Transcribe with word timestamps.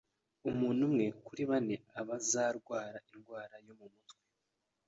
Umuntu 0.49 0.81
umwe 0.87 1.05
kuri 1.25 1.43
bane 1.49 1.75
aba 1.99 2.13
azarwara 2.19 2.97
indwara 3.13 3.55
yo 3.65 3.73
mu 3.79 3.85
mutwe. 3.93 4.19